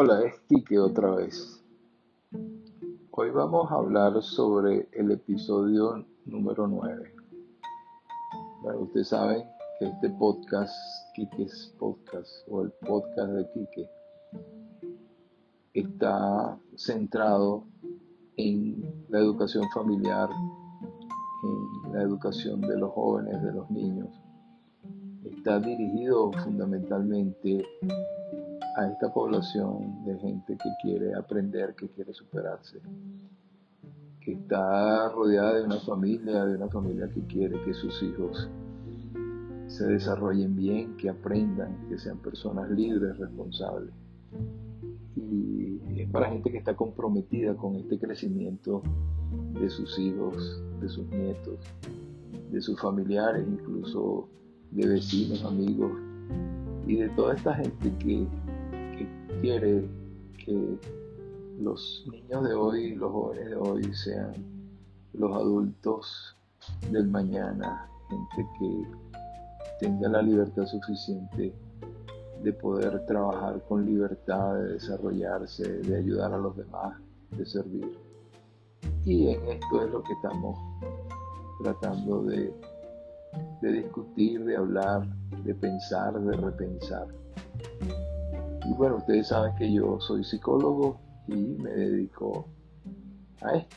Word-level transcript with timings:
Hola, 0.00 0.20
es 0.24 0.38
Kike 0.48 0.78
otra 0.78 1.10
vez. 1.10 1.60
Hoy 3.10 3.30
vamos 3.30 3.68
a 3.72 3.74
hablar 3.74 4.22
sobre 4.22 4.88
el 4.92 5.10
episodio 5.10 6.06
número 6.24 6.68
9. 6.68 7.14
Bueno, 8.62 8.82
ustedes 8.82 9.08
saben 9.08 9.42
que 9.80 9.86
este 9.86 10.08
podcast, 10.10 10.72
Kike's 11.16 11.74
Podcast 11.80 12.30
o 12.48 12.62
el 12.62 12.70
podcast 12.86 13.32
de 13.32 13.50
Kike, 13.50 13.90
está 15.74 16.56
centrado 16.76 17.64
en 18.36 18.80
la 19.08 19.18
educación 19.18 19.68
familiar, 19.74 20.28
en 21.42 21.92
la 21.92 22.02
educación 22.02 22.60
de 22.60 22.78
los 22.78 22.92
jóvenes, 22.92 23.42
de 23.42 23.52
los 23.52 23.68
niños. 23.68 24.10
Está 25.24 25.58
dirigido 25.58 26.30
fundamentalmente 26.44 27.66
a 28.78 28.86
esta 28.86 29.12
población 29.12 30.04
de 30.04 30.16
gente 30.18 30.56
que 30.56 30.70
quiere 30.80 31.12
aprender, 31.12 31.74
que 31.74 31.88
quiere 31.88 32.12
superarse, 32.12 32.78
que 34.20 34.34
está 34.34 35.08
rodeada 35.08 35.58
de 35.58 35.64
una 35.64 35.80
familia, 35.80 36.44
de 36.44 36.56
una 36.56 36.68
familia 36.68 37.08
que 37.12 37.20
quiere 37.22 37.60
que 37.64 37.74
sus 37.74 38.00
hijos 38.04 38.48
se 39.66 39.84
desarrollen 39.84 40.54
bien, 40.54 40.96
que 40.96 41.08
aprendan, 41.08 41.88
que 41.88 41.98
sean 41.98 42.18
personas 42.18 42.70
libres, 42.70 43.18
responsables. 43.18 43.92
Y 45.16 46.00
es 46.00 46.08
para 46.10 46.30
gente 46.30 46.52
que 46.52 46.58
está 46.58 46.76
comprometida 46.76 47.56
con 47.56 47.74
este 47.74 47.98
crecimiento 47.98 48.82
de 49.60 49.68
sus 49.70 49.98
hijos, 49.98 50.62
de 50.80 50.88
sus 50.88 51.04
nietos, 51.08 51.58
de 52.52 52.60
sus 52.60 52.80
familiares, 52.80 53.44
incluso 53.44 54.28
de 54.70 54.86
vecinos, 54.86 55.44
amigos, 55.44 55.90
y 56.86 56.96
de 56.96 57.08
toda 57.10 57.34
esta 57.34 57.54
gente 57.54 57.92
que 57.98 58.26
quiere 59.40 59.84
que 60.44 60.78
los 61.60 62.04
niños 62.10 62.48
de 62.48 62.54
hoy, 62.54 62.94
los 62.94 63.12
jóvenes 63.12 63.50
de 63.50 63.56
hoy 63.56 63.94
sean 63.94 64.32
los 65.12 65.32
adultos 65.32 66.36
del 66.90 67.08
mañana, 67.08 67.88
gente 68.08 68.50
que 68.58 68.86
tenga 69.80 70.08
la 70.08 70.22
libertad 70.22 70.66
suficiente 70.66 71.54
de 72.42 72.52
poder 72.52 73.04
trabajar 73.06 73.62
con 73.68 73.84
libertad, 73.84 74.54
de 74.54 74.74
desarrollarse, 74.74 75.68
de 75.82 75.96
ayudar 75.96 76.32
a 76.32 76.38
los 76.38 76.56
demás, 76.56 76.96
de 77.30 77.44
servir. 77.44 77.98
Y 79.04 79.28
en 79.28 79.48
esto 79.48 79.84
es 79.84 79.90
lo 79.90 80.02
que 80.02 80.12
estamos 80.12 80.58
tratando 81.62 82.22
de, 82.22 82.52
discutir, 83.62 84.44
de 84.44 84.56
hablar, 84.56 85.06
de 85.44 85.54
pensar, 85.54 86.18
de 86.20 86.36
repensar. 86.36 87.08
Y 88.68 88.74
bueno, 88.74 88.96
ustedes 88.96 89.28
saben 89.28 89.54
que 89.56 89.72
yo 89.72 89.98
soy 89.98 90.22
psicólogo 90.22 91.00
y 91.26 91.32
me 91.32 91.70
dedico 91.70 92.44
a 93.40 93.56
esto. 93.56 93.76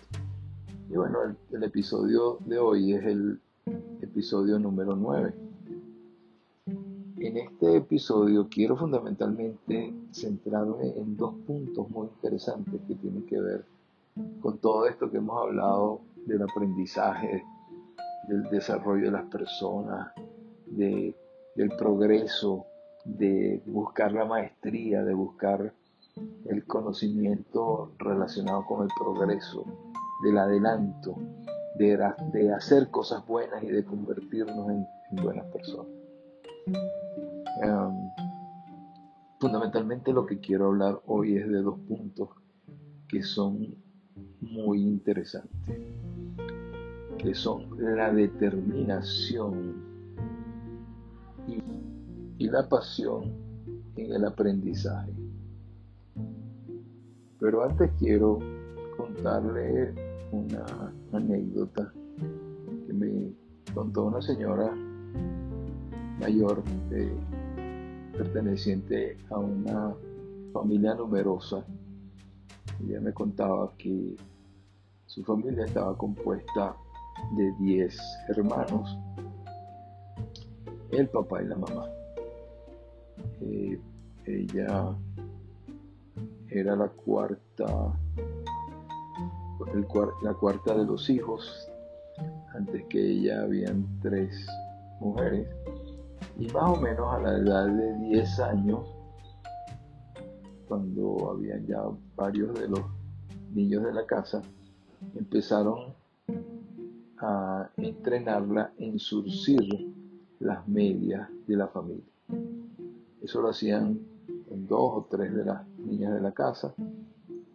Y 0.89 0.97
bueno, 0.97 1.19
el, 1.49 1.63
episodio 1.63 2.39
de 2.45 2.59
hoy 2.59 2.91
es 2.91 3.05
el 3.05 3.39
episodio 4.01 4.59
número 4.59 4.97
9. 4.97 5.33
En 7.19 7.37
este 7.37 7.77
episodio 7.77 8.49
quiero 8.49 8.75
fundamentalmente 8.75 9.93
centrarme 10.11 10.89
en 10.97 11.15
dos 11.15 11.35
puntos 11.47 11.89
muy 11.89 12.07
interesantes 12.07 12.81
que 12.85 12.95
tienen 12.95 13.25
que 13.27 13.39
ver 13.39 13.65
con 14.41 14.57
todo 14.57 14.87
esto 14.87 15.09
que 15.09 15.19
hemos 15.19 15.41
hablado 15.41 16.01
del 16.25 16.41
aprendizaje, 16.41 17.45
del 18.27 18.43
desarrollo 18.49 19.05
de 19.05 19.11
las 19.11 19.25
personas, 19.27 20.11
del 20.65 21.15
progreso, 21.77 22.65
de 23.05 23.61
buscar 23.65 24.11
la 24.11 24.25
maestría, 24.25 25.03
de 25.03 25.13
buscar 25.13 25.73
el 26.45 26.65
conocimiento 26.65 27.91
relacionado 27.97 28.65
con 28.65 28.83
el 28.83 28.89
progreso, 28.97 29.65
del 30.23 30.37
adelanto, 30.37 31.15
de, 31.75 31.97
de 32.33 32.53
hacer 32.53 32.89
cosas 32.89 33.25
buenas 33.25 33.63
y 33.63 33.67
de 33.67 33.83
convertirnos 33.83 34.69
en, 34.69 34.85
buenas 35.23 35.45
personas. 35.47 35.91
Em, 37.61 38.09
fundamentalmente 39.39 40.13
lo 40.13 40.25
que 40.25 40.39
quiero 40.39 40.67
hablar 40.67 41.01
hoy 41.05 41.35
es 41.35 41.47
de 41.49 41.61
dos 41.61 41.79
puntos 41.79 42.29
que 43.09 43.21
son 43.23 43.75
muy 44.39 44.81
interesantes, 44.81 45.77
que 47.17 47.33
son 47.33 47.67
la 47.77 48.11
determinación 48.13 49.83
y 51.47 51.80
y 52.41 52.49
la 52.49 52.67
pasión 52.67 53.31
en 53.95 54.13
el 54.13 54.25
aprendizaje. 54.25 55.13
Pero 57.39 57.63
antes 57.63 57.91
quiero 57.99 58.39
contarle 58.97 59.93
una 60.31 60.91
anécdota 61.13 61.93
que 62.87 62.93
me 62.93 63.31
contó 63.75 64.05
una 64.05 64.23
señora 64.23 64.75
mayor 66.19 66.63
perteneciente 68.17 69.17
a 69.29 69.37
una 69.37 69.93
familia 70.51 70.95
numerosa. 70.95 71.63
Ella 72.83 73.01
me 73.01 73.13
contaba 73.13 73.71
que 73.77 74.15
su 75.05 75.23
familia 75.23 75.65
estaba 75.65 75.95
compuesta 75.95 76.75
de 77.37 77.51
10 77.59 77.99
hermanos, 78.29 78.97
el 80.89 81.07
papá 81.07 81.43
y 81.43 81.47
la 81.47 81.55
mamá. 81.55 82.00
Eh, 83.41 83.79
ella 84.25 84.95
era 86.49 86.75
la 86.75 86.87
cuarta, 86.89 87.65
la 90.21 90.33
cuarta 90.33 90.77
de 90.77 90.85
los 90.85 91.09
hijos. 91.09 91.67
Antes 92.53 92.85
que 92.87 92.99
ella 92.99 93.43
habían 93.43 93.85
tres 94.01 94.45
mujeres. 94.99 95.47
Y 96.37 96.47
más 96.47 96.77
o 96.77 96.81
menos 96.81 97.13
a 97.13 97.19
la 97.19 97.37
edad 97.37 97.67
de 97.67 97.93
10 98.09 98.39
años, 98.39 98.79
cuando 100.67 101.31
habían 101.31 101.65
ya 101.65 101.83
varios 102.15 102.57
de 102.59 102.67
los 102.67 102.81
niños 103.53 103.83
de 103.83 103.93
la 103.93 104.05
casa, 104.05 104.41
empezaron 105.15 105.93
a 107.19 107.69
entrenarla 107.77 108.71
en 108.77 108.97
surcir 108.99 109.93
las 110.39 110.67
medias 110.67 111.29
de 111.47 111.55
la 111.55 111.67
familia. 111.67 112.10
Eso 113.21 113.41
lo 113.41 113.49
hacían 113.49 113.99
dos 114.49 114.91
o 114.93 115.07
tres 115.09 115.33
de 115.33 115.45
las 115.45 115.67
niñas 115.77 116.13
de 116.13 116.21
la 116.21 116.31
casa. 116.31 116.73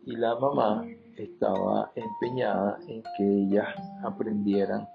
Y 0.04 0.16
la 0.16 0.38
mamá 0.38 0.84
estaba 1.16 1.92
empeñada 1.94 2.78
en 2.86 3.02
que 3.16 3.24
ellas 3.24 3.68
aprendieran 4.04 4.88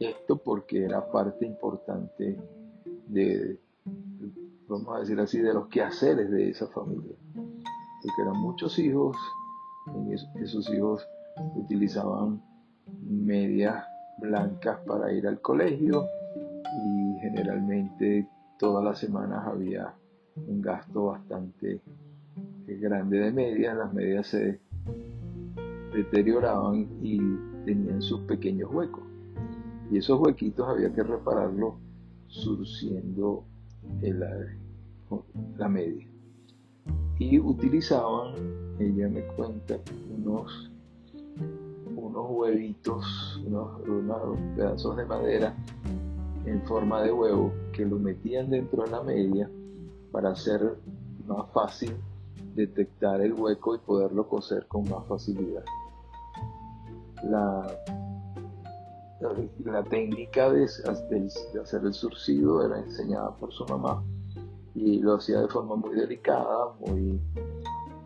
esto 0.00 0.36
porque 0.36 0.84
era 0.84 1.10
parte 1.10 1.46
importante 1.46 2.36
de, 3.06 3.58
vamos 4.68 4.96
a 4.96 5.00
decir 5.00 5.18
así, 5.20 5.38
de 5.38 5.54
los 5.54 5.68
quehaceres 5.68 6.30
de 6.30 6.50
esa 6.50 6.66
familia. 6.68 7.16
Porque 7.34 8.22
eran 8.22 8.40
muchos 8.40 8.78
hijos, 8.78 9.16
y 10.06 10.42
esos 10.42 10.68
hijos 10.72 11.06
utilizaban 11.56 12.42
medias 13.02 13.84
blancas 14.18 14.80
para 14.86 15.12
ir 15.12 15.26
al 15.26 15.40
colegio 15.40 16.04
y 16.64 17.20
generalmente 17.20 18.28
todas 18.58 18.84
las 18.84 18.98
semanas 18.98 19.46
había 19.46 19.94
un 20.36 20.60
gasto 20.60 21.06
bastante 21.06 21.80
grande 22.66 23.18
de 23.18 23.32
medias, 23.32 23.76
las 23.76 23.92
medias 23.94 24.26
se 24.26 24.60
deterioraban 25.94 26.86
y 27.02 27.18
tenían 27.64 28.02
sus 28.02 28.20
pequeños 28.22 28.70
huecos. 28.72 29.04
Y 29.90 29.98
esos 29.98 30.20
huequitos 30.20 30.68
había 30.68 30.92
que 30.92 31.02
repararlos 31.02 31.74
surciendo 32.26 33.44
la 35.56 35.68
media. 35.68 36.06
Y 37.18 37.38
utilizaban, 37.38 38.34
ella 38.78 39.08
me 39.08 39.22
cuenta, 39.28 39.78
unos, 40.14 40.70
unos 41.96 42.26
huevitos, 42.28 43.42
unos 43.46 44.38
pedazos 44.54 44.96
de 44.96 45.04
madera 45.06 45.54
en 46.44 46.62
forma 46.62 47.02
de 47.02 47.12
huevo 47.12 47.52
que 47.78 47.86
lo 47.86 47.96
metían 47.96 48.50
dentro 48.50 48.82
de 48.82 48.90
la 48.90 49.02
media 49.04 49.48
para 50.10 50.30
hacer 50.30 50.78
más 51.28 51.48
fácil 51.52 51.94
detectar 52.56 53.20
el 53.20 53.34
hueco 53.34 53.76
y 53.76 53.78
poderlo 53.78 54.28
coser 54.28 54.66
con 54.66 54.82
más 54.90 55.06
facilidad. 55.06 55.62
La, 57.22 57.64
la, 59.64 59.82
técnica 59.84 60.50
de, 60.50 60.64
hacer 60.64 61.84
el 61.84 61.94
surcido 61.94 62.66
era 62.66 62.80
enseñada 62.80 63.30
por 63.36 63.52
su 63.52 63.64
mamá 63.66 64.02
y 64.74 64.98
lo 64.98 65.14
hacía 65.14 65.40
de 65.40 65.46
forma 65.46 65.76
muy 65.76 65.94
delicada, 65.94 66.74
muy, 66.80 67.20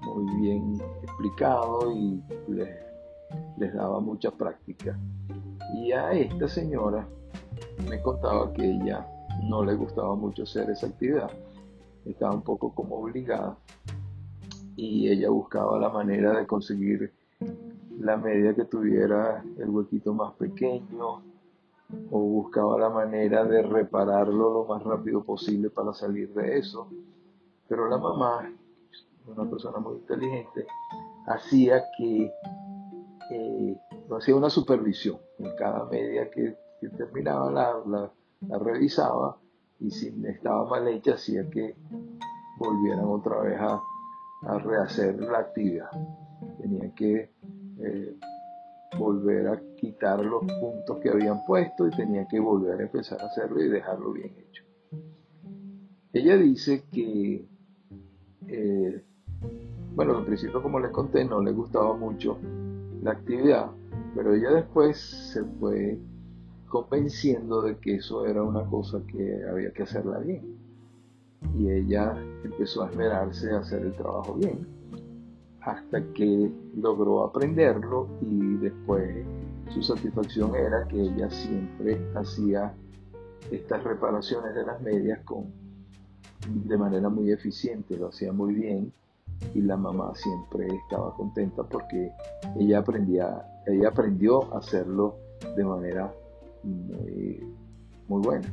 muy 0.02 0.36
bien 0.42 0.82
explicado 1.02 1.90
y 1.96 2.22
les, 2.48 2.76
les 3.56 3.72
daba 3.72 4.00
mucha 4.00 4.30
práctica. 4.30 4.98
Y 5.76 5.92
a 5.92 6.12
esta 6.12 6.46
señora 6.46 7.08
me 7.88 8.02
contaba 8.02 8.52
que 8.52 8.70
ella 8.70 9.06
no 9.42 9.64
le 9.64 9.74
gustaba 9.74 10.14
mucho 10.14 10.44
hacer 10.44 10.70
esa 10.70 10.86
actividad, 10.86 11.30
estaba 12.04 12.34
un 12.34 12.42
poco 12.42 12.74
como 12.74 12.96
obligada 12.96 13.56
y 14.76 15.08
ella 15.08 15.30
buscaba 15.30 15.78
la 15.78 15.88
manera 15.88 16.38
de 16.38 16.46
conseguir 16.46 17.12
la 17.98 18.16
media 18.16 18.54
que 18.54 18.64
tuviera 18.64 19.44
el 19.58 19.68
huequito 19.68 20.14
más 20.14 20.32
pequeño 20.34 21.22
o 22.10 22.18
buscaba 22.18 22.78
la 22.78 22.88
manera 22.88 23.44
de 23.44 23.62
repararlo 23.62 24.52
lo 24.52 24.64
más 24.64 24.82
rápido 24.82 25.22
posible 25.22 25.70
para 25.70 25.92
salir 25.92 26.32
de 26.32 26.58
eso. 26.58 26.88
Pero 27.68 27.88
la 27.88 27.98
mamá, 27.98 28.50
una 29.26 29.48
persona 29.48 29.78
muy 29.78 29.96
inteligente, 29.96 30.66
hacía 31.26 31.82
que 31.98 32.32
eh, 33.30 33.76
hacía 34.10 34.36
una 34.36 34.50
supervisión. 34.50 35.18
En 35.38 35.54
cada 35.56 35.84
media 35.86 36.30
que, 36.30 36.56
terminaba 36.96 37.50
la, 37.50 37.80
la, 37.86 38.10
revisaba 38.50 39.36
y 39.80 39.90
si 39.90 40.14
estaba 40.26 40.68
mal 40.68 40.86
hecha 40.88 41.14
hacía 41.14 41.48
que 41.50 41.74
volvieran 42.58 43.04
otra 43.04 43.40
vez 43.40 43.60
a, 43.60 43.82
a 44.42 44.58
rehacer 44.58 45.20
la 45.20 45.38
actividad. 45.38 45.90
Tenía 46.60 46.94
que 46.94 47.30
eh, 47.80 48.16
volver 48.98 49.48
a 49.48 49.60
quitar 49.76 50.24
los 50.24 50.42
puntos 50.44 50.98
que 51.02 51.10
habían 51.10 51.44
puesto 51.44 51.86
y 51.86 51.90
tenía 51.90 52.26
que 52.28 52.38
volver 52.38 52.80
a 52.80 52.82
empezar 52.84 53.20
a 53.20 53.26
hacerlo 53.26 53.62
y 53.62 53.68
dejarlo 53.68 54.12
bien 54.12 54.34
hecho. 54.38 54.64
Ella 56.12 56.36
dice 56.36 56.84
que, 56.92 57.48
eh, 58.46 59.04
bueno, 59.94 60.18
al 60.18 60.26
principio 60.26 60.62
como 60.62 60.78
les 60.78 60.90
conté 60.90 61.24
no 61.24 61.40
le 61.40 61.52
gustaba 61.52 61.96
mucho 61.96 62.38
la 63.02 63.12
actividad, 63.12 63.70
pero 64.14 64.34
ella 64.34 64.50
después 64.50 64.98
se 65.32 65.42
fue 65.42 65.98
convenciendo 66.72 67.60
de 67.60 67.76
que 67.76 67.96
eso 67.96 68.24
era 68.24 68.42
una 68.42 68.64
cosa 68.64 69.02
que 69.06 69.44
había 69.44 69.70
que 69.74 69.82
hacerla 69.82 70.18
bien. 70.20 70.56
Y 71.54 71.70
ella 71.70 72.16
empezó 72.42 72.82
a 72.82 72.88
esmerarse 72.88 73.50
a 73.50 73.58
hacer 73.58 73.82
el 73.82 73.92
trabajo 73.92 74.32
bien 74.34 74.66
hasta 75.60 76.02
que 76.14 76.50
logró 76.76 77.24
aprenderlo 77.24 78.08
y 78.22 78.54
después 78.56 79.24
su 79.68 79.82
satisfacción 79.82 80.56
era 80.56 80.88
que 80.88 81.02
ella 81.02 81.30
siempre 81.30 82.00
hacía 82.14 82.74
estas 83.50 83.84
reparaciones 83.84 84.54
de 84.54 84.64
las 84.64 84.80
medias 84.80 85.20
con, 85.24 85.52
de 86.48 86.76
manera 86.78 87.10
muy 87.10 87.30
eficiente, 87.30 87.98
lo 87.98 88.08
hacía 88.08 88.32
muy 88.32 88.54
bien 88.54 88.92
y 89.54 89.60
la 89.60 89.76
mamá 89.76 90.14
siempre 90.14 90.66
estaba 90.68 91.14
contenta 91.14 91.64
porque 91.64 92.10
ella 92.58 92.78
aprendía, 92.78 93.46
ella 93.66 93.88
aprendió 93.88 94.52
a 94.54 94.58
hacerlo 94.58 95.16
de 95.54 95.64
manera 95.64 96.12
muy, 96.62 97.40
muy 98.08 98.22
buena. 98.22 98.52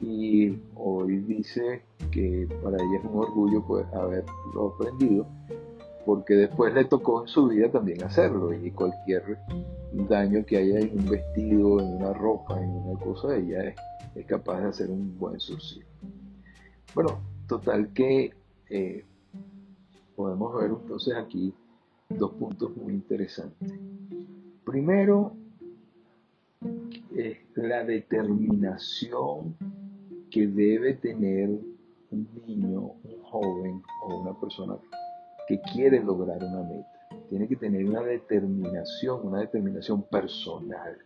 Y 0.00 0.58
hoy 0.76 1.18
dice 1.18 1.82
que 2.10 2.48
para 2.62 2.76
ella 2.76 2.98
es 2.98 3.04
un 3.04 3.18
orgullo 3.18 3.62
pues, 3.66 3.86
haberlo 3.92 4.74
aprendido 4.74 5.26
porque 6.04 6.34
después 6.34 6.74
le 6.74 6.84
tocó 6.84 7.22
en 7.22 7.28
su 7.28 7.48
vida 7.48 7.70
también 7.70 8.02
hacerlo 8.02 8.52
y 8.54 8.70
cualquier 8.70 9.38
daño 9.92 10.44
que 10.44 10.56
haya 10.56 10.80
en 10.80 10.98
un 10.98 11.08
vestido, 11.08 11.80
en 11.80 11.86
una 11.96 12.12
ropa, 12.12 12.60
en 12.62 12.70
una 12.70 12.98
cosa, 12.98 13.36
ella 13.36 13.74
es, 14.14 14.26
capaz 14.26 14.60
de 14.60 14.68
hacer 14.68 14.90
un 14.90 15.16
buen 15.18 15.38
surcido. 15.40 15.86
Bueno, 16.94 17.20
total 17.46 17.92
que 17.92 18.32
eh, 18.70 19.04
podemos 20.16 20.54
ver 20.54 20.70
entonces 20.70 21.14
aquí 21.14 21.54
dos 22.08 22.32
puntos 22.32 22.76
muy 22.76 22.94
interesantes. 22.94 23.72
Primero, 24.64 25.36
es 27.16 27.38
la 27.54 27.84
determinación 27.84 29.56
que 30.30 30.46
debe 30.46 30.94
tener 30.94 31.50
un 32.10 32.28
niño, 32.46 32.92
un 33.04 33.22
joven 33.22 33.82
o 34.04 34.20
una 34.20 34.38
persona 34.38 34.76
que 35.48 35.60
quiere 35.72 36.02
lograr 36.02 36.42
una 36.42 36.62
meta. 36.62 36.88
Tiene 37.28 37.48
que 37.48 37.56
tener 37.56 37.84
una 37.84 38.02
determinación, 38.02 39.26
una 39.26 39.40
determinación 39.40 40.02
personal. 40.04 40.96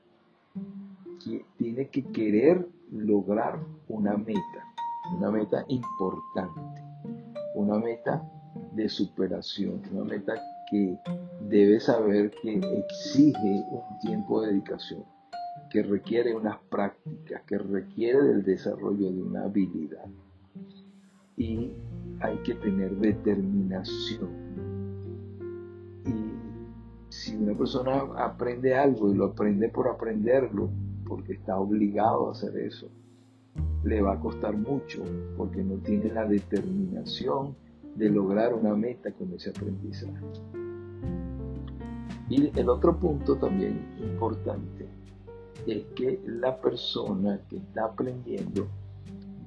Tiene 1.57 1.89
que 1.89 2.05
querer 2.05 2.67
lograr 2.93 3.59
una 3.89 4.17
meta, 4.17 4.65
una 5.17 5.31
meta 5.31 5.65
importante, 5.69 6.83
una 7.55 7.79
meta 7.79 8.23
de 8.73 8.89
superación, 8.89 9.83
una 9.93 10.05
meta 10.05 10.35
que 10.71 10.99
debe 11.49 11.81
saber 11.81 12.31
que 12.43 12.55
exige 12.55 13.65
un 13.71 13.99
tiempo 14.01 14.43
de 14.43 14.49
dedicación, 14.49 15.05
que 15.75 15.83
requiere 15.83 16.33
unas 16.33 16.57
prácticas, 16.71 17.43
que 17.49 17.59
requiere 17.59 18.23
del 18.23 18.45
desarrollo 18.45 19.11
de 19.11 19.21
una 19.21 19.43
habilidad. 19.43 20.07
Y 21.37 21.73
hay 22.21 22.37
que 22.45 22.55
tener 22.55 22.95
determinación. 22.95 24.31
Y 26.07 27.13
si 27.13 27.35
una 27.35 27.59
persona 27.59 28.05
aprende 28.19 28.77
algo 28.77 29.11
y 29.11 29.17
lo 29.17 29.25
aprende 29.25 29.69
por 29.69 29.89
aprenderlo, 29.89 30.71
porque 31.09 31.33
está 31.33 31.59
obligado 31.59 32.29
a 32.29 32.31
hacer 32.31 32.57
eso, 32.57 32.89
le 33.83 34.01
va 34.01 34.13
a 34.13 34.21
costar 34.21 34.57
mucho 34.57 35.03
porque 35.37 35.65
no 35.65 35.79
tiene 35.79 36.09
la 36.13 36.25
determinación 36.25 37.57
de 37.97 38.11
lograr 38.11 38.55
una 38.55 38.77
meta 38.77 39.11
con 39.11 39.33
ese 39.33 39.51
aprendizaje. 39.51 40.25
Y 42.29 42.57
el 42.57 42.69
otro 42.69 42.97
punto 42.97 43.37
también 43.39 43.93
importante 43.99 44.84
es 45.67 45.85
que 45.95 46.21
la 46.27 46.57
persona 46.57 47.41
que 47.49 47.57
está 47.57 47.87
aprendiendo 47.87 48.67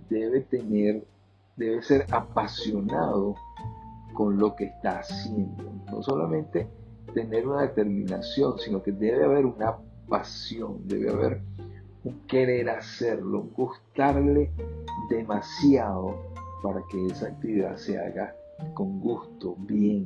debe 0.10 0.42
tener 0.42 1.04
debe 1.58 1.82
ser 1.82 2.06
apasionado 2.12 3.36
con 4.14 4.38
lo 4.38 4.56
que 4.56 4.66
está 4.66 5.00
haciendo. 5.00 5.64
No 5.92 6.02
solamente 6.02 6.68
tener 7.14 7.48
una 7.48 7.64
determinación, 7.64 8.58
sino 8.60 8.82
que 8.82 8.92
debe 8.92 9.26
haber 9.26 9.46
una 9.46 9.76
pasión, 10.08 10.88
debe 10.88 11.10
haber 11.10 11.42
un 12.04 12.22
querer 12.28 12.70
hacerlo, 12.70 13.48
gustarle 13.56 14.52
demasiado 15.10 16.16
para 16.64 16.82
que 16.90 17.08
esa 17.08 17.28
actividad 17.28 17.76
se 17.76 18.00
haga 18.00 18.36
con 18.74 19.00
gusto, 19.00 19.56
bien, 19.60 20.06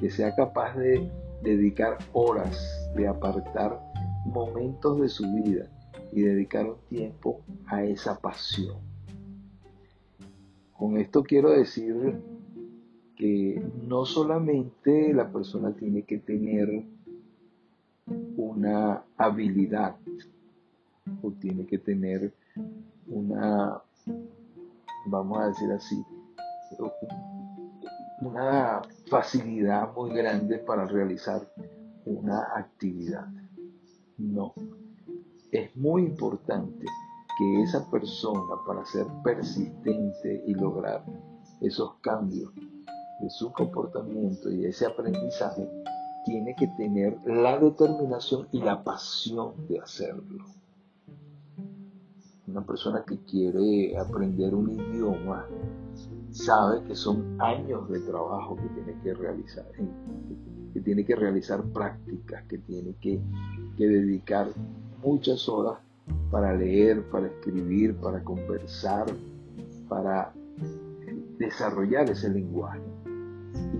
que 0.00 0.10
sea 0.10 0.34
capaz 0.34 0.74
de 0.76 1.10
dedicar 1.42 1.98
horas, 2.12 2.90
de 2.96 3.06
apartar 3.06 3.80
momentos 4.24 5.00
de 5.00 5.08
su 5.08 5.24
vida 5.32 5.68
y 6.12 6.22
dedicar 6.22 6.66
un 6.66 6.78
tiempo 6.88 7.40
a 7.66 7.84
esa 7.84 8.18
pasión. 8.18 8.76
Con 10.76 10.96
esto 10.96 11.22
quiero 11.22 11.50
decir 11.50 12.20
que 13.16 13.62
no 13.86 14.04
solamente 14.04 15.12
la 15.14 15.30
persona 15.30 15.72
tiene 15.72 16.02
que 16.02 16.18
tener 16.18 16.84
una 18.36 19.02
habilidad 19.16 19.96
o 21.22 21.30
tiene 21.32 21.66
que 21.66 21.78
tener 21.78 22.32
una, 23.06 23.80
vamos 25.06 25.38
a 25.38 25.46
decir 25.48 25.70
así, 25.72 26.04
una 28.20 28.82
facilidad 29.08 29.94
muy 29.94 30.14
grande 30.14 30.58
para 30.58 30.86
realizar 30.86 31.48
una 32.04 32.42
actividad. 32.56 33.26
No, 34.18 34.54
es 35.50 35.74
muy 35.76 36.02
importante 36.02 36.84
que 37.38 37.62
esa 37.62 37.90
persona 37.90 38.54
para 38.66 38.84
ser 38.84 39.06
persistente 39.24 40.44
y 40.46 40.54
lograr 40.54 41.04
esos 41.60 41.94
cambios 42.00 42.52
de 43.20 43.30
su 43.30 43.52
comportamiento 43.52 44.50
y 44.50 44.66
ese 44.66 44.86
aprendizaje, 44.86 45.68
tiene 46.24 46.54
que 46.56 46.66
tener 46.68 47.18
la 47.26 47.58
determinación 47.58 48.48
y 48.50 48.60
la 48.60 48.82
pasión 48.82 49.66
de 49.68 49.78
hacerlo. 49.78 50.44
Una 52.46 52.64
persona 52.64 53.04
que 53.06 53.18
quiere 53.24 53.96
aprender 53.98 54.54
un 54.54 54.70
idioma 54.70 55.46
sabe 56.30 56.82
que 56.84 56.94
son 56.94 57.40
años 57.40 57.88
de 57.88 58.00
trabajo 58.00 58.56
que 58.56 58.68
tiene 58.68 59.00
que 59.02 59.14
realizar, 59.14 59.66
que 60.72 60.80
tiene 60.80 61.04
que 61.04 61.14
realizar 61.14 61.62
prácticas, 61.72 62.44
que 62.46 62.58
tiene 62.58 62.94
que, 63.00 63.22
que 63.76 63.86
dedicar 63.86 64.48
muchas 65.02 65.48
horas 65.48 65.78
para 66.30 66.54
leer, 66.54 67.02
para 67.10 67.26
escribir, 67.26 67.94
para 67.96 68.22
conversar, 68.22 69.06
para 69.88 70.32
desarrollar 71.38 72.10
ese 72.10 72.28
lenguaje. 72.28 72.80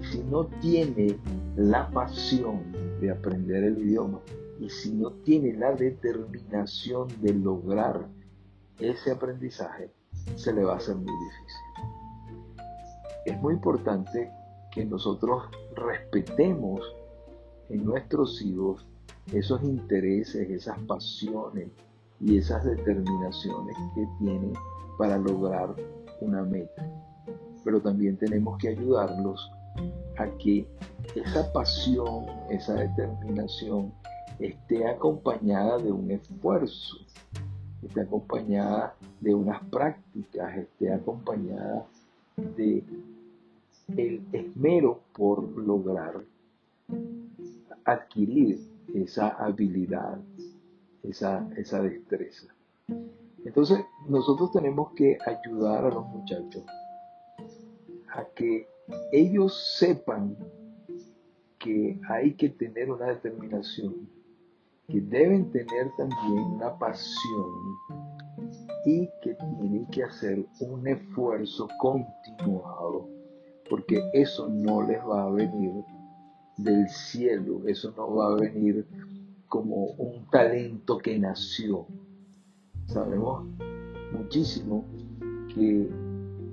Y 0.00 0.04
si 0.06 0.22
no 0.24 0.46
tiene 0.60 1.18
la 1.56 1.88
pasión 1.90 2.60
de 3.00 3.10
aprender 3.10 3.64
el 3.64 3.78
idioma 3.78 4.20
y 4.60 4.68
si 4.70 4.92
no 4.92 5.12
tiene 5.24 5.52
la 5.54 5.72
determinación 5.72 7.08
de 7.20 7.34
lograr 7.34 8.06
ese 8.78 9.12
aprendizaje, 9.12 9.90
se 10.36 10.52
le 10.52 10.64
va 10.64 10.74
a 10.74 10.76
hacer 10.76 10.96
muy 10.96 11.12
difícil. 11.12 11.64
Es 13.26 13.40
muy 13.40 13.54
importante 13.54 14.30
que 14.72 14.84
nosotros 14.84 15.44
respetemos 15.74 16.80
en 17.68 17.84
nuestros 17.84 18.42
hijos 18.42 18.86
esos 19.32 19.62
intereses, 19.62 20.48
esas 20.50 20.78
pasiones, 20.80 21.68
y 22.20 22.38
esas 22.38 22.64
determinaciones 22.64 23.76
que 23.94 24.06
tienen 24.18 24.52
para 24.98 25.18
lograr 25.18 25.74
una 26.20 26.42
meta. 26.42 26.88
Pero 27.64 27.80
también 27.80 28.16
tenemos 28.16 28.58
que 28.58 28.68
ayudarlos 28.68 29.50
a 30.16 30.26
que 30.38 30.66
esa 31.14 31.52
pasión, 31.52 32.26
esa 32.50 32.74
determinación 32.74 33.92
esté 34.38 34.88
acompañada 34.88 35.78
de 35.78 35.92
un 35.92 36.10
esfuerzo, 36.10 36.96
esté 37.82 38.02
acompañada 38.02 38.94
de 39.20 39.34
unas 39.34 39.62
prácticas, 39.64 40.56
esté 40.56 40.92
acompañada 40.92 41.86
de 42.56 42.82
el 43.96 44.24
esmero 44.32 45.00
por 45.14 45.46
lograr 45.58 46.22
adquirir 47.84 48.73
esa 48.94 49.28
habilidad, 49.28 50.20
esa, 51.02 51.48
esa 51.56 51.82
destreza. 51.82 52.54
Entonces, 53.44 53.84
nosotros 54.08 54.52
tenemos 54.52 54.92
que 54.92 55.18
ayudar 55.26 55.84
a 55.84 55.90
los 55.90 56.06
muchachos 56.06 56.64
a 58.14 58.24
que 58.34 58.66
ellos 59.12 59.76
sepan 59.76 60.36
que 61.58 61.98
hay 62.08 62.34
que 62.34 62.50
tener 62.50 62.90
una 62.90 63.06
determinación, 63.06 64.08
que 64.88 65.00
deben 65.00 65.50
tener 65.50 65.90
también 65.96 66.44
una 66.54 66.78
pasión 66.78 67.50
y 68.86 69.08
que 69.22 69.34
tienen 69.34 69.86
que 69.86 70.04
hacer 70.04 70.46
un 70.60 70.86
esfuerzo 70.86 71.68
continuado, 71.80 73.08
porque 73.68 73.98
eso 74.12 74.48
no 74.48 74.82
les 74.82 74.98
va 75.00 75.24
a 75.24 75.30
venir 75.30 75.72
del 76.56 76.88
cielo, 76.88 77.66
eso 77.66 77.92
no 77.96 78.14
va 78.14 78.32
a 78.32 78.36
venir 78.36 78.86
como 79.48 79.86
un 79.98 80.26
talento 80.30 80.98
que 80.98 81.18
nació. 81.18 81.86
Sabemos 82.86 83.46
muchísimo 84.12 84.84
que 85.54 85.88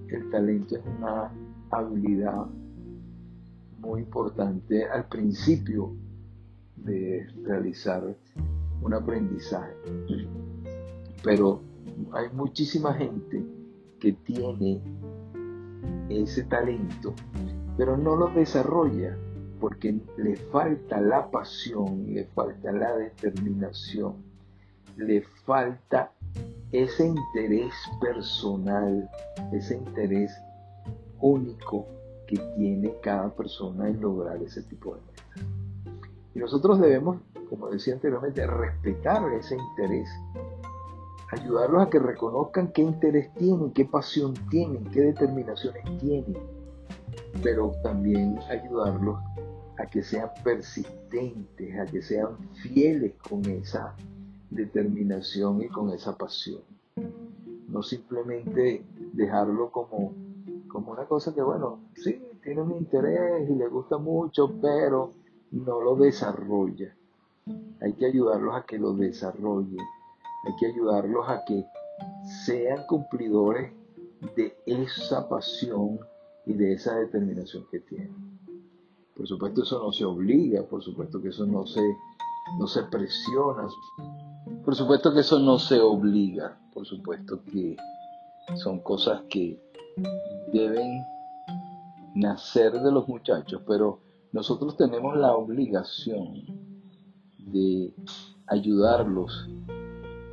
el 0.10 0.30
talento 0.30 0.76
es 0.76 0.82
una 0.98 1.32
habilidad 1.72 2.46
muy 3.80 4.02
importante 4.02 4.86
al 4.86 5.08
principio 5.08 5.96
de 6.76 7.28
realizar 7.44 8.16
un 8.82 8.94
aprendizaje. 8.94 9.74
Pero 11.24 11.62
hay 12.14 12.30
muchísima 12.34 12.94
gente 12.94 13.44
que 14.00 14.14
tiene 14.14 14.82
ese 16.10 16.44
talento, 16.44 17.14
pero 17.78 17.98
no 17.98 18.16
lo 18.16 18.28
desarrolla 18.30 19.18
porque 19.62 19.96
le 20.18 20.36
falta 20.36 21.00
la 21.00 21.30
pasión, 21.30 22.14
le 22.14 22.26
falta 22.26 22.72
la 22.72 22.98
determinación, 22.98 24.16
le 24.98 25.22
falta 25.46 26.12
ese 26.72 27.08
interés 27.08 27.72
personal, 28.02 29.08
ese 29.54 29.78
interés 29.78 30.32
único 31.20 31.86
que 32.28 32.38
tiene 32.58 32.96
cada 33.04 33.30
persona 33.30 33.88
en 33.88 34.02
lograr 34.02 34.42
ese 34.42 34.64
tipo 34.64 34.96
de 34.96 35.02
metas. 35.02 35.52
Y 36.34 36.40
nosotros 36.40 36.80
debemos, 36.80 37.18
como 37.48 37.70
decía 37.70 37.94
anteriormente, 37.94 38.48
respetar 38.48 39.32
ese 39.34 39.58
interés, 39.58 40.10
ayudarlos 41.32 41.84
a 41.84 41.90
que 41.90 42.00
reconozcan 42.00 42.72
qué 42.72 42.82
interés 42.82 43.32
tienen, 43.36 43.72
qué 43.72 43.86
pasión 43.86 44.34
tienen, 44.50 44.86
qué 44.86 45.02
determinaciones 45.02 45.84
tienen, 46.00 46.38
pero 47.44 47.74
también 47.84 48.40
ayudarlos 48.50 49.20
a 49.82 49.90
que 49.90 50.04
sean 50.04 50.30
persistentes, 50.44 51.80
a 51.80 51.86
que 51.86 52.02
sean 52.02 52.38
fieles 52.62 53.14
con 53.28 53.46
esa 53.46 53.96
determinación 54.50 55.62
y 55.62 55.68
con 55.68 55.90
esa 55.92 56.18
pasión. 56.18 56.62
No 57.68 57.82
simplemente 57.82 58.84
dejarlo 59.14 59.72
como 59.72 60.14
como 60.72 60.94
una 60.94 61.06
cosa 61.06 61.34
que, 61.34 61.42
bueno, 61.42 61.80
sí, 61.96 62.22
tiene 62.44 62.62
un 62.62 62.72
interés 62.72 63.50
y 63.50 63.56
le 63.56 63.68
gusta 63.68 63.98
mucho, 63.98 64.54
pero 64.62 65.12
no 65.52 65.82
lo 65.82 65.96
desarrolla. 65.96 66.96
Hay 67.82 67.94
que 67.94 68.06
ayudarlos 68.06 68.56
a 68.56 68.64
que 68.64 68.78
lo 68.80 68.94
desarrollen. 68.94 69.86
Hay 70.46 70.56
que 70.60 70.68
ayudarlos 70.68 71.28
a 71.28 71.44
que 71.46 71.66
sean 72.46 72.86
cumplidores 72.88 73.74
de 74.36 74.56
esa 74.66 75.28
pasión 75.28 76.00
y 76.46 76.54
de 76.54 76.74
esa 76.74 76.96
determinación 76.96 77.66
que 77.70 77.80
tienen. 77.80 78.31
Por 79.16 79.28
supuesto 79.28 79.64
eso 79.64 79.84
no 79.84 79.92
se 79.92 80.06
obliga, 80.06 80.64
por 80.64 80.82
supuesto 80.82 81.22
que 81.22 81.30
eso 81.30 81.46
no 81.46 81.66
se, 81.66 81.82
no 82.60 82.68
se 82.68 82.84
presiona, 82.84 83.68
por 84.64 84.76
supuesto 84.76 85.14
que 85.14 85.20
eso 85.20 85.40
no 85.40 85.60
se 85.60 85.80
obliga, 85.80 86.60
por 86.74 86.86
supuesto 86.86 87.44
que 87.44 87.76
son 88.56 88.80
cosas 88.80 89.22
que 89.30 89.60
deben 90.52 91.04
nacer 92.16 92.74
de 92.82 92.92
los 92.92 93.08
muchachos, 93.08 93.62
pero 93.68 94.00
nosotros 94.32 94.78
tenemos 94.78 95.18
la 95.18 95.36
obligación 95.36 96.44
de 97.38 97.94
ayudarlos 98.48 99.50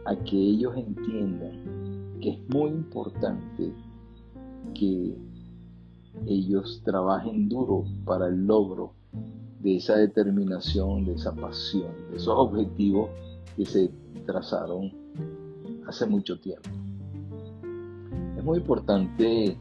a 0.05 0.17
que 0.17 0.37
ellos 0.37 0.77
entiendan 0.77 2.19
que 2.21 2.31
es 2.31 2.49
muy 2.49 2.71
importante 2.71 3.73
que 4.75 5.17
ellos 6.27 6.83
trabajen 6.85 7.49
duro 7.49 7.85
para 8.05 8.29
el 8.29 8.47
logro 8.47 8.93
de 9.61 9.77
esa 9.77 9.97
determinación, 9.97 11.05
de 11.05 11.15
esa 11.15 11.35
pasión, 11.35 11.91
de 12.11 12.17
esos 12.17 12.35
objetivos 12.37 13.11
que 13.57 13.65
se 13.65 13.91
trazaron 14.27 14.93
hace 15.87 16.07
mucho 16.07 16.39
tiempo. 16.39 16.69
Es 18.37 18.45
muy 18.45 18.59
importante 18.59 19.57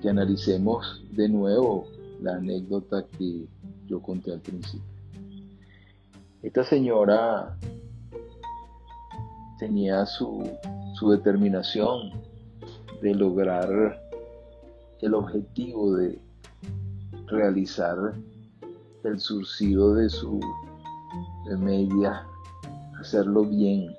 que 0.00 0.08
analicemos 0.08 1.02
de 1.10 1.28
nuevo 1.28 1.86
la 2.22 2.36
anécdota 2.36 3.04
que 3.18 3.46
yo 3.86 4.00
conté 4.00 4.32
al 4.32 4.40
principio. 4.40 4.96
Esta 6.42 6.64
señora 6.64 7.56
tenía 9.58 10.06
su, 10.06 10.48
determinación 11.10 12.12
de 13.02 13.14
lograr 13.14 14.00
el 15.00 15.14
objetivo 15.14 15.96
de 15.96 16.18
realizar 17.26 18.14
el 19.04 19.20
surcido 19.20 19.94
de 19.94 20.08
su 20.08 20.40
de 21.48 21.56
media, 21.56 22.26
hacerlo 23.00 23.44
bien. 23.44 23.94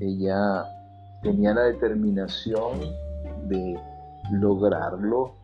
Ella 0.00 0.64
tenía 1.22 1.54
la 1.54 1.62
determinación 1.62 2.78
de 3.48 3.78
lograrlo 4.30 5.34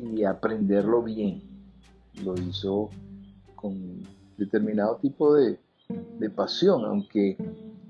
y 0.00 0.24
aprenderlo 0.24 1.02
bien. 1.02 1.42
Lo 2.24 2.34
hizo 2.34 2.88
con 3.56 4.02
determinado 4.36 4.96
tipo 4.96 5.34
de, 5.34 5.58
pasión, 6.34 6.84
aunque 6.84 7.36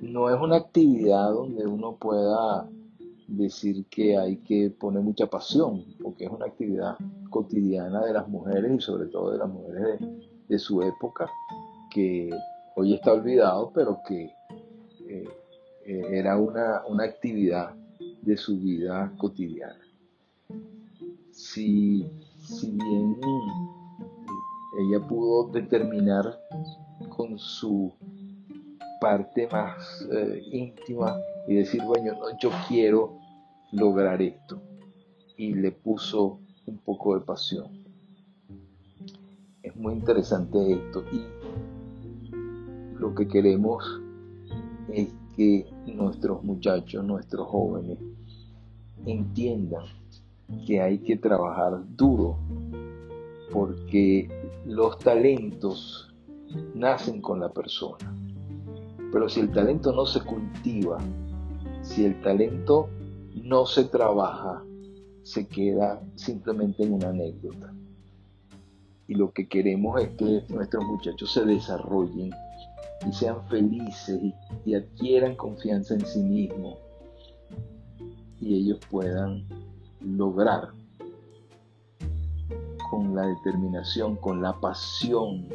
no 0.01 0.29
es 0.29 0.41
una 0.41 0.57
actividad 0.57 1.33
donde 1.33 1.67
uno 1.67 1.97
pueda 1.97 2.69
decir 3.37 3.87
que 3.87 4.17
hay 4.17 4.37
que 4.39 4.71
poner 4.71 5.03
mucha 5.03 5.27
pasión, 5.27 5.85
porque 6.03 6.25
es 6.25 6.31
una 6.31 6.47
actividad 6.47 6.97
cotidiana 7.31 8.05
de 8.05 8.13
las 8.13 8.29
mujeres 8.29 8.73
y 8.73 8.81
sobre 8.81 9.07
todo 9.07 9.33
de 9.33 9.39
las 9.39 9.49
mujeres 9.49 10.01
de, 10.49 10.59
su 10.59 10.83
época, 10.83 11.31
que 11.91 12.31
hoy 12.77 12.95
está 12.95 13.13
olvidado, 13.13 13.73
pero 13.75 14.01
que 14.07 14.35
eh, 15.09 15.29
eh, 15.87 16.03
era 16.11 16.37
una, 16.37 16.83
una 16.87 17.05
actividad 17.05 17.75
de 18.21 18.37
su 18.37 18.59
vida 18.59 19.13
cotidiana. 19.17 19.81
Si, 21.31 22.07
bien 22.63 23.17
ella 24.79 25.07
pudo 25.09 25.49
determinar 25.51 26.39
con 27.09 27.39
su 27.39 27.93
parte 29.01 29.49
más 29.51 30.07
eh, 30.13 30.43
íntima 30.53 31.17
y 31.49 31.57
decir, 31.57 31.83
bueno, 31.85 32.15
yo 32.41 32.51
quiero 32.69 33.22
lograr 33.73 34.23
esto. 34.23 34.63
Y 35.37 35.55
le 35.55 35.73
puso 35.73 36.39
un 36.67 36.79
poco 36.79 37.19
de 37.19 37.25
pasión. 37.25 37.67
Es 39.63 39.75
muy 39.77 39.95
interesante 39.95 40.73
esto 40.73 41.05
y 41.13 41.25
lo 42.99 43.15
que 43.15 43.27
queremos 43.27 44.01
es 44.93 45.09
que 45.37 45.67
nuestros 45.87 46.45
muchachos, 46.45 47.05
nuestros 47.05 47.49
jóvenes, 47.49 47.99
entiendan 49.07 49.85
que 50.67 50.81
hay 50.81 50.99
que 50.99 51.17
trabajar 51.17 51.83
duro 51.97 52.39
porque 53.53 54.29
los 54.67 54.99
talentos 54.99 56.15
nacen 56.75 57.21
con 57.21 57.41
la 57.41 57.53
persona. 57.53 58.15
Pero 59.11 59.29
si 59.29 59.41
el 59.41 59.51
talento 59.51 59.93
no 59.93 60.07
se 60.07 60.21
cultiva, 60.21 60.99
si 61.83 62.05
el 62.05 62.21
talento 62.23 62.89
no 63.35 63.67
se 63.67 63.85
trabaja, 63.85 64.63
se 65.23 65.47
queda 65.47 66.03
simplemente 66.17 66.83
en 66.83 66.95
una 66.95 67.09
anécdota. 67.09 67.73
Y 69.09 69.15
lo 69.15 69.33
que 69.33 69.49
queremos 69.49 70.01
es 70.01 70.11
que 70.11 70.45
nuestros 70.49 70.85
muchachos 70.85 71.33
se 71.33 71.45
desarrollen 71.45 72.33
y 73.09 73.13
sean 73.13 73.47
felices 73.49 74.21
y, 74.65 74.75
adquieran 74.75 75.37
confianza 75.37 75.95
en 75.95 76.07
sí 76.07 76.21
mismos 76.21 76.79
y 78.41 78.55
ellos 78.55 78.79
puedan 78.91 79.45
lograr 80.01 80.69
con 82.91 83.15
la 83.15 83.27
determinación, 83.27 84.17
con 84.17 84.43
la 84.43 84.59
pasión 84.61 85.47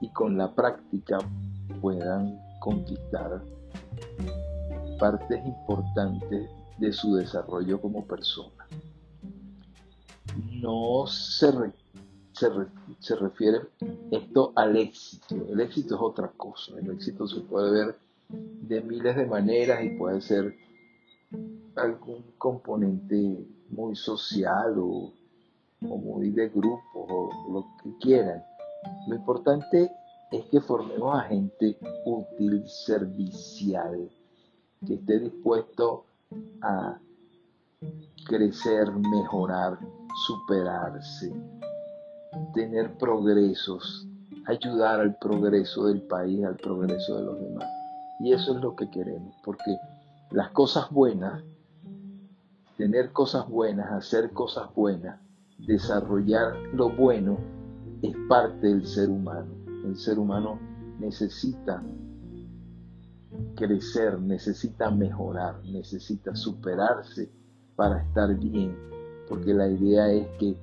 y 0.00 0.08
con 0.10 0.36
la 0.36 0.54
práctica 0.54 1.18
puedan 1.80 2.40
conquistar 2.60 3.42
partes 5.02 5.44
importantes 5.44 6.48
de 6.78 6.92
su 6.92 7.16
desarrollo 7.16 7.80
como 7.80 8.06
persona. 8.06 8.68
No 10.60 11.08
se, 11.08 11.52
se, 13.00 13.16
refiere 13.16 13.62
esto 14.12 14.52
al 14.54 14.76
éxito. 14.76 15.34
El 15.48 15.60
éxito 15.60 15.96
es 15.96 16.00
otra 16.00 16.28
cosa. 16.28 16.78
El 16.78 16.92
éxito 16.92 17.26
se 17.26 17.40
puede 17.40 17.72
ver 17.72 17.96
de 18.28 18.80
miles 18.80 19.16
de 19.16 19.26
maneras 19.26 19.82
y 19.82 19.88
puede 19.98 20.20
ser 20.20 20.54
algún 21.74 22.22
componente 22.38 23.44
muy 23.70 23.96
social 23.96 24.78
o, 24.78 25.12
muy 25.80 26.30
de 26.30 26.48
grupo 26.48 26.80
o 26.94 27.52
lo 27.52 27.66
que 27.82 27.98
quieran. 27.98 28.44
Lo 29.08 29.16
importante 29.16 29.90
es 30.30 30.44
que 30.44 30.60
formemos 30.60 31.18
a 31.18 31.22
gente 31.22 31.76
útil, 32.04 32.62
servicial, 32.68 34.08
que 34.86 34.94
esté 34.94 35.18
dispuesto 35.18 36.04
a 36.62 36.98
crecer, 38.26 38.90
mejorar, 38.92 39.78
superarse, 40.26 41.32
tener 42.54 42.96
progresos, 42.96 44.06
ayudar 44.46 45.00
al 45.00 45.16
progreso 45.18 45.86
del 45.86 46.02
país, 46.02 46.44
al 46.44 46.56
progreso 46.56 47.16
de 47.16 47.24
los 47.24 47.40
demás. 47.40 47.68
Y 48.20 48.32
eso 48.32 48.54
es 48.56 48.62
lo 48.62 48.76
que 48.76 48.88
queremos, 48.90 49.34
porque 49.44 49.76
las 50.30 50.50
cosas 50.50 50.90
buenas, 50.90 51.42
tener 52.76 53.12
cosas 53.12 53.48
buenas, 53.48 53.90
hacer 53.92 54.32
cosas 54.32 54.72
buenas, 54.74 55.20
desarrollar 55.58 56.56
lo 56.72 56.90
bueno, 56.90 57.38
es 58.02 58.16
parte 58.28 58.66
del 58.66 58.86
ser 58.86 59.10
humano. 59.10 59.52
El 59.84 59.96
ser 59.96 60.18
humano 60.18 60.58
necesita 60.98 61.82
crecer, 63.56 64.20
necesita 64.20 64.90
mejorar, 64.90 65.62
necesita 65.64 66.34
superarse 66.34 67.30
para 67.76 68.02
estar 68.02 68.34
bien, 68.38 68.76
porque 69.28 69.54
la 69.54 69.68
idea 69.68 70.10
es 70.12 70.26
que 70.38 70.56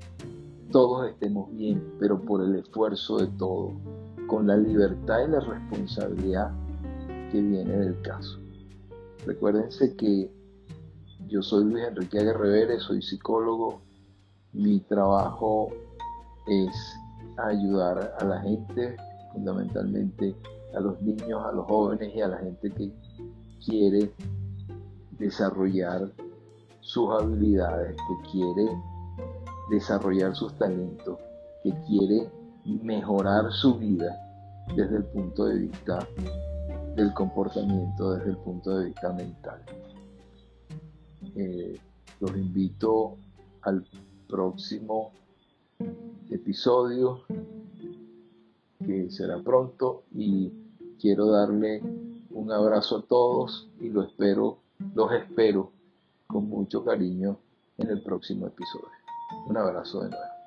todos 0.71 1.09
estemos 1.09 1.51
bien, 1.55 1.95
pero 1.99 2.21
por 2.21 2.43
el 2.43 2.55
esfuerzo 2.55 3.17
de 3.17 3.27
todos, 3.37 3.73
con 4.27 4.47
la 4.47 4.57
libertad 4.57 5.27
y 5.27 5.31
la 5.31 5.39
responsabilidad 5.39 6.51
que 7.31 7.41
viene 7.41 7.75
del 7.77 7.99
caso. 8.01 8.39
Recuérdense 9.25 9.95
que 9.95 10.31
yo 11.27 11.41
soy 11.41 11.65
Luis 11.65 11.85
Enrique 11.85 12.19
Aguerrevere, 12.19 12.79
soy 12.79 13.01
psicólogo, 13.01 13.81
mi 14.53 14.79
trabajo 14.81 15.69
es 16.47 16.71
ayudar 17.37 18.15
a 18.19 18.25
la 18.25 18.41
gente, 18.41 18.95
fundamentalmente 19.33 20.35
a 20.73 20.79
los 20.79 21.01
niños, 21.01 21.43
a 21.45 21.51
los 21.51 21.65
jóvenes 21.65 22.13
y 22.15 22.21
a 22.21 22.27
la 22.27 22.37
gente 22.37 22.71
que 22.71 22.91
quiere 23.65 24.11
desarrollar 25.17 26.11
sus 26.79 27.09
habilidades, 27.11 27.95
que 27.95 28.31
quiere 28.31 28.69
desarrollar 29.69 30.35
sus 30.35 30.53
talentos, 30.57 31.19
que 31.63 31.73
quiere 31.87 32.29
mejorar 32.65 33.51
su 33.51 33.75
vida 33.75 34.17
desde 34.75 34.97
el 34.97 35.05
punto 35.05 35.45
de 35.45 35.59
vista 35.59 36.07
del 36.95 37.13
comportamiento, 37.13 38.13
desde 38.13 38.31
el 38.31 38.37
punto 38.37 38.77
de 38.77 38.85
vista 38.85 39.13
mental. 39.13 39.61
Eh, 41.35 41.79
los 42.19 42.31
invito 42.35 43.17
al 43.61 43.85
próximo 44.27 45.11
episodio 46.29 47.21
que 48.85 49.09
será 49.09 49.41
pronto 49.41 50.03
y 50.15 50.51
quiero 50.99 51.27
darle 51.27 51.81
un 52.31 52.51
abrazo 52.51 52.97
a 52.97 53.01
todos 53.01 53.67
y 53.79 53.89
lo 53.89 54.03
espero, 54.03 54.59
los 54.93 55.11
espero 55.11 55.71
con 56.27 56.47
mucho 56.47 56.83
cariño 56.83 57.37
en 57.77 57.89
el 57.89 58.01
próximo 58.01 58.47
episodio. 58.47 58.89
Un 59.47 59.57
abrazo 59.57 60.01
de 60.03 60.09
nuevo. 60.09 60.38